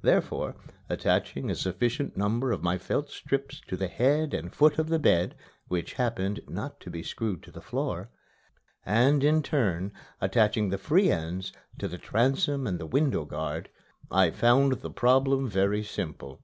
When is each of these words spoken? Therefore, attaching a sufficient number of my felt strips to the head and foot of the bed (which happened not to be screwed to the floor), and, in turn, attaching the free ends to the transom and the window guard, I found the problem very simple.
Therefore, 0.00 0.56
attaching 0.88 1.50
a 1.50 1.54
sufficient 1.54 2.16
number 2.16 2.50
of 2.50 2.62
my 2.62 2.78
felt 2.78 3.10
strips 3.10 3.60
to 3.68 3.76
the 3.76 3.88
head 3.88 4.32
and 4.32 4.50
foot 4.50 4.78
of 4.78 4.88
the 4.88 4.98
bed 4.98 5.34
(which 5.68 5.92
happened 5.92 6.40
not 6.48 6.80
to 6.80 6.88
be 6.90 7.02
screwed 7.02 7.42
to 7.42 7.50
the 7.50 7.60
floor), 7.60 8.08
and, 8.86 9.22
in 9.22 9.42
turn, 9.42 9.92
attaching 10.18 10.70
the 10.70 10.78
free 10.78 11.10
ends 11.10 11.52
to 11.78 11.88
the 11.88 11.98
transom 11.98 12.66
and 12.66 12.78
the 12.80 12.86
window 12.86 13.26
guard, 13.26 13.68
I 14.10 14.30
found 14.30 14.80
the 14.80 14.90
problem 14.90 15.46
very 15.46 15.84
simple. 15.84 16.42